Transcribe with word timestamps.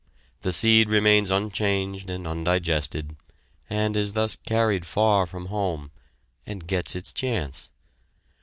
The 0.41 0.51
seed 0.51 0.89
remains 0.89 1.29
unchanged 1.29 2.09
and 2.09 2.25
undigested, 2.25 3.15
and 3.69 3.95
is 3.95 4.13
thus 4.13 4.35
carried 4.35 4.83
far 4.83 5.27
from 5.27 5.45
home, 5.45 5.91
and 6.43 6.65
gets 6.65 6.95
its 6.95 7.13
chance. 7.13 7.69